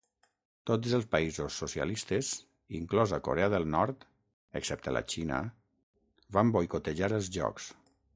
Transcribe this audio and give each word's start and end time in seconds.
Tots 0.67 0.93
els 0.97 1.03
països 1.15 1.57
socialistes, 1.63 2.31
inclosa 2.79 3.19
Corea 3.27 3.49
del 3.55 3.67
Nord, 3.73 4.07
excepte 4.61 4.95
la 4.97 5.03
Xina, 5.15 5.43
van 6.39 6.51
boicotejar 6.57 7.11
els 7.19 7.31
jocs. 7.37 7.69